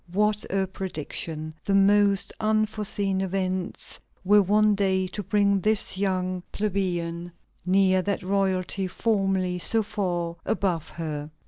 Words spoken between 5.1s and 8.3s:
bring this young plebeian near that